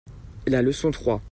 [0.47, 1.19] la leçon trois.